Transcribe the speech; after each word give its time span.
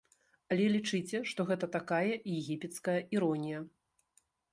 Але 0.53 0.63
лічыце, 0.75 1.19
што 1.31 1.45
гэта 1.49 1.69
такая 1.75 2.13
егіпецкая 2.37 2.97
іронія. 3.17 3.59